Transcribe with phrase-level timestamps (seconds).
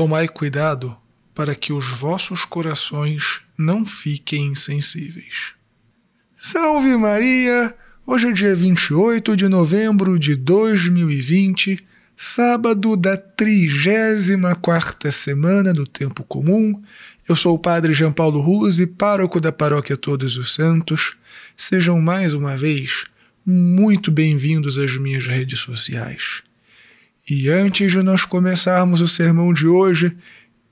[0.00, 0.96] Tomai cuidado
[1.34, 5.52] para que os vossos corações não fiquem insensíveis.
[6.34, 7.76] Salve Maria!
[8.06, 11.86] Hoje é dia 28 de novembro de 2020,
[12.16, 16.82] sábado da 34 semana do Tempo Comum.
[17.28, 21.18] Eu sou o Padre João Paulo Ruse, pároco da Paróquia Todos os Santos.
[21.54, 23.04] Sejam mais uma vez
[23.44, 26.42] muito bem-vindos às minhas redes sociais.
[27.28, 30.16] E antes de nós começarmos o sermão de hoje,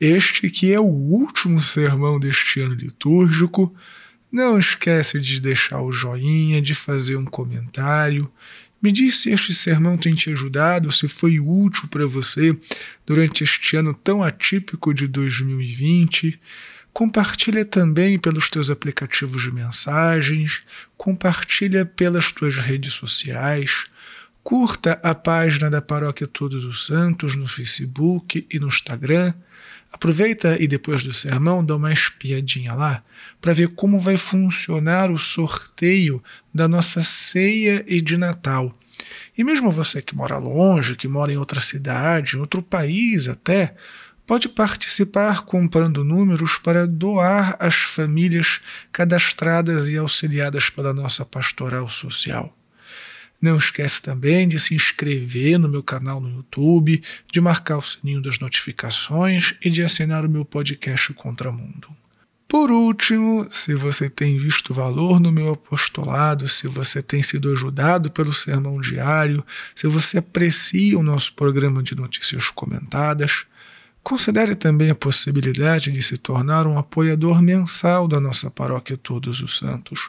[0.00, 3.74] este que é o último sermão deste ano litúrgico,
[4.30, 8.30] não esquece de deixar o joinha, de fazer um comentário.
[8.80, 12.56] Me diz se este sermão tem te ajudado, se foi útil para você
[13.04, 16.38] durante este ano tão atípico de 2020.
[16.92, 20.62] Compartilha também pelos teus aplicativos de mensagens,
[20.96, 23.86] compartilha pelas tuas redes sociais,
[24.48, 29.34] curta a página da Paróquia Todos os Santos no Facebook e no Instagram.
[29.92, 33.04] Aproveita e depois do sermão dá uma espiadinha lá
[33.42, 38.74] para ver como vai funcionar o sorteio da nossa ceia e de Natal.
[39.36, 43.74] E mesmo você que mora longe, que mora em outra cidade, em outro país até,
[44.26, 52.57] pode participar comprando números para doar às famílias cadastradas e auxiliadas pela nossa pastoral social.
[53.40, 58.20] Não esquece também de se inscrever no meu canal no YouTube, de marcar o sininho
[58.20, 61.88] das notificações e de assinar o meu podcast Contramundo.
[62.48, 68.10] Por último, se você tem visto valor no meu apostolado, se você tem sido ajudado
[68.10, 73.46] pelo sermão diário, se você aprecia o nosso programa de notícias comentadas,
[74.08, 79.58] Considere também a possibilidade de se tornar um apoiador mensal da nossa paróquia Todos os
[79.58, 80.08] Santos,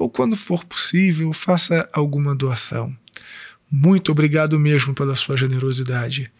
[0.00, 2.90] ou quando for possível, faça alguma doação.
[3.70, 6.32] Muito obrigado mesmo pela sua generosidade.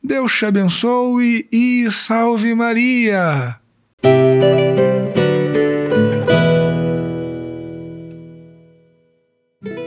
[0.00, 3.58] Deus te abençoe e salve Maria!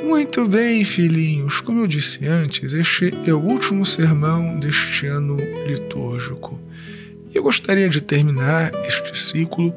[0.04, 6.60] Muito bem, filhinhos, como eu disse antes, este é o último sermão deste ano litúrgico.
[7.34, 9.74] Eu gostaria de terminar este ciclo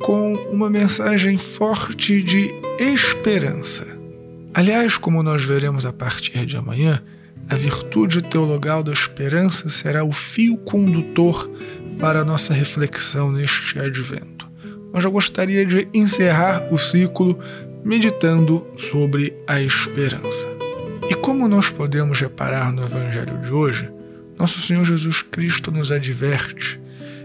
[0.00, 3.86] com uma mensagem forte de esperança.
[4.54, 7.02] Aliás, como nós veremos a partir de amanhã,
[7.48, 11.50] a virtude teologal da esperança será o fio condutor
[11.98, 14.48] para a nossa reflexão neste advento.
[14.92, 17.38] Mas eu gostaria de encerrar o ciclo
[17.84, 20.48] meditando sobre a esperança.
[21.08, 23.88] E como nós podemos reparar no Evangelho de hoje,
[24.38, 26.80] nosso Senhor Jesus Cristo nos adverte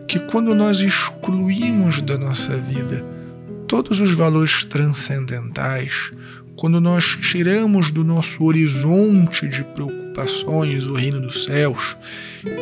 [0.07, 3.03] que quando nós excluímos da nossa vida
[3.67, 6.11] todos os valores transcendentais,
[6.57, 11.95] quando nós tiramos do nosso horizonte de preocupações o reino dos céus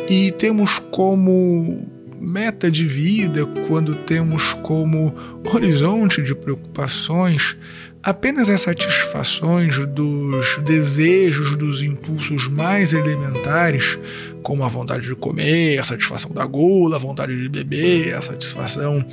[0.08, 1.86] e temos como
[2.20, 5.14] meta de vida, quando temos como
[5.52, 7.56] horizonte de preocupações
[8.02, 13.98] apenas as satisfações dos desejos, dos impulsos mais elementares,
[14.42, 19.04] como a vontade de comer, a satisfação da gula, a vontade de beber, a satisfação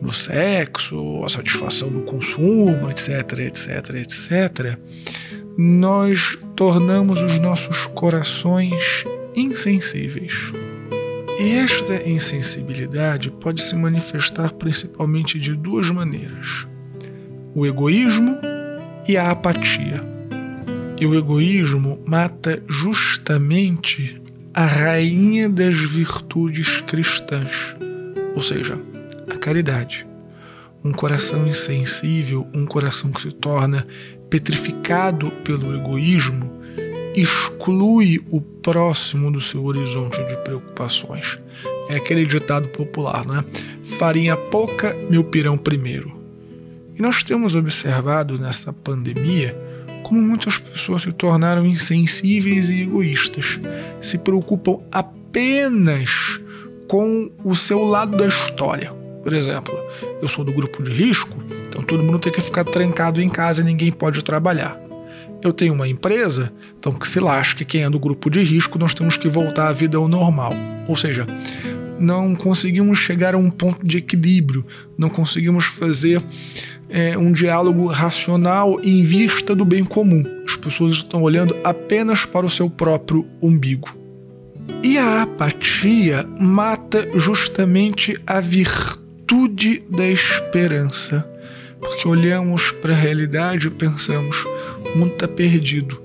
[0.00, 4.78] do sexo, a satisfação do consumo, etc, etc, etc,
[5.56, 9.04] nós tornamos os nossos corações
[9.34, 10.52] insensíveis.
[11.38, 16.66] E esta insensibilidade pode se manifestar principalmente de duas maneiras
[17.56, 18.38] o egoísmo
[19.08, 20.04] e a apatia.
[21.00, 24.20] E o egoísmo mata justamente
[24.52, 27.74] a rainha das virtudes cristãs,
[28.34, 28.78] ou seja,
[29.34, 30.06] a caridade.
[30.84, 33.86] Um coração insensível, um coração que se torna
[34.28, 36.52] petrificado pelo egoísmo,
[37.16, 41.38] exclui o próximo do seu horizonte de preocupações.
[41.88, 43.42] É aquele ditado popular, né?
[43.82, 46.15] Farinha pouca, meu pirão primeiro.
[46.98, 49.56] E nós temos observado nesta pandemia
[50.02, 53.60] como muitas pessoas se tornaram insensíveis e egoístas,
[54.00, 56.40] se preocupam apenas
[56.88, 58.92] com o seu lado da história.
[59.22, 59.74] Por exemplo,
[60.22, 61.36] eu sou do grupo de risco,
[61.68, 64.80] então todo mundo tem que ficar trancado em casa e ninguém pode trabalhar.
[65.42, 68.94] Eu tenho uma empresa, então que se lasque quem é do grupo de risco, nós
[68.94, 70.52] temos que voltar à vida ao normal.
[70.88, 71.26] Ou seja,
[71.98, 74.64] não conseguimos chegar a um ponto de equilíbrio,
[74.96, 76.22] não conseguimos fazer
[76.88, 80.24] é, um diálogo racional em vista do bem comum.
[80.44, 83.96] As pessoas estão olhando apenas para o seu próprio umbigo.
[84.82, 91.28] E a apatia mata justamente a virtude da esperança.
[91.80, 94.44] Porque olhamos para a realidade e pensamos:
[94.94, 96.00] o mundo está perdido,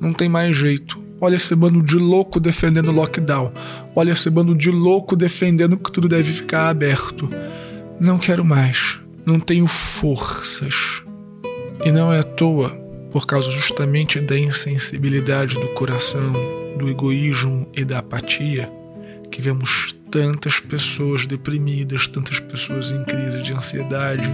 [0.00, 1.04] não tem mais jeito.
[1.18, 3.50] Olha esse bando de louco defendendo lockdown.
[3.94, 7.28] Olha esse bando de louco defendendo que tudo deve ficar aberto.
[7.98, 9.00] Não quero mais.
[9.26, 11.02] Não tenho forças.
[11.84, 12.70] E não é à toa,
[13.10, 16.32] por causa justamente da insensibilidade do coração,
[16.78, 18.70] do egoísmo e da apatia,
[19.28, 24.30] que vemos tantas pessoas deprimidas, tantas pessoas em crise de ansiedade,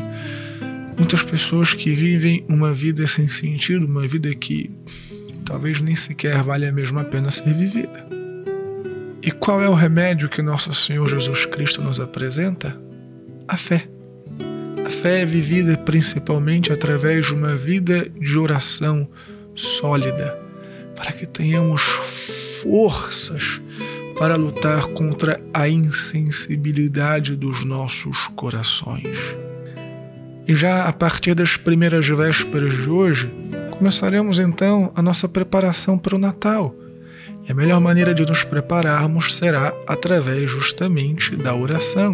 [0.98, 4.70] muitas pessoas que vivem uma vida sem sentido, uma vida que
[5.44, 8.06] talvez nem sequer vale a mesma pena ser vivida.
[9.22, 12.78] E qual é o remédio que nosso Senhor Jesus Cristo nos apresenta?
[13.48, 13.88] A fé.
[15.00, 19.08] Fé é vivida principalmente através de uma vida de oração
[19.54, 20.38] sólida,
[20.94, 21.82] para que tenhamos
[22.62, 23.60] forças
[24.16, 29.18] para lutar contra a insensibilidade dos nossos corações.
[30.46, 33.32] E já a partir das primeiras vésperas de hoje,
[33.70, 36.74] começaremos então a nossa preparação para o Natal.
[37.48, 42.12] E a melhor maneira de nos prepararmos será através justamente da oração,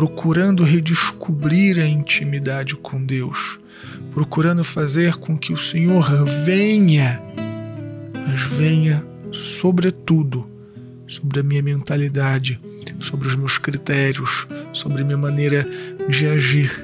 [0.00, 3.60] procurando redescobrir a intimidade com Deus,
[4.12, 7.20] procurando fazer com que o Senhor venha,
[8.14, 10.48] mas venha sobretudo
[11.06, 12.58] sobre a minha mentalidade,
[12.98, 15.68] sobre os meus critérios, sobre a minha maneira
[16.08, 16.82] de agir.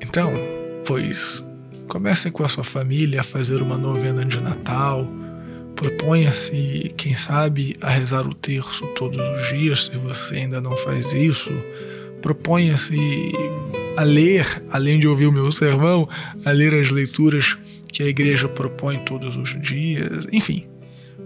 [0.00, 0.32] Então,
[0.84, 1.46] pois,
[1.86, 5.06] comece com a sua família a fazer uma novena de Natal.
[5.82, 11.12] Proponha-se, quem sabe, a rezar o terço todos os dias, se você ainda não faz
[11.12, 11.50] isso.
[12.20, 12.96] Proponha-se
[13.96, 16.08] a ler, além de ouvir o meu sermão,
[16.44, 17.58] a ler as leituras
[17.88, 20.26] que a igreja propõe todos os dias.
[20.32, 20.66] Enfim,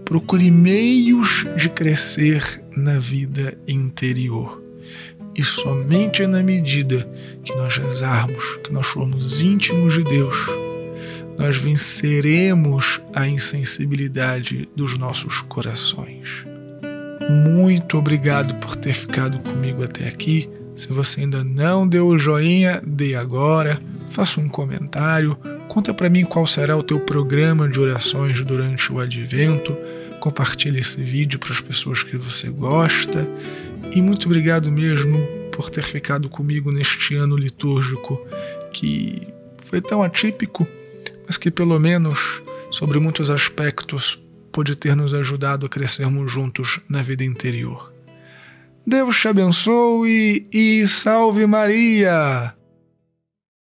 [0.07, 4.63] Procure meios de crescer na vida interior.
[5.35, 7.05] E somente na medida
[7.43, 10.47] que nós rezarmos, que nós formos íntimos de Deus,
[11.37, 16.45] nós venceremos a insensibilidade dos nossos corações.
[17.29, 20.49] Muito obrigado por ter ficado comigo até aqui.
[20.75, 25.35] Se você ainda não deu o joinha, dê agora, faça um comentário,
[25.67, 29.75] conta para mim qual será o teu programa de orações durante o advento.
[30.19, 33.27] Compartilhe esse vídeo para as pessoas que você gosta.
[33.91, 35.19] E muito obrigado mesmo
[35.51, 38.19] por ter ficado comigo neste ano litúrgico
[38.71, 40.67] que foi tão atípico,
[41.27, 42.41] mas que pelo menos
[42.71, 44.19] sobre muitos aspectos
[44.51, 47.93] pode ter nos ajudado a crescermos juntos na vida interior.
[48.85, 52.55] Deus te abençoe e salve Maria!